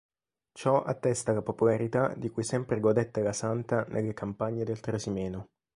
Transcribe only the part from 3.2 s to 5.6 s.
la santa nelle campagne del Trasimeno.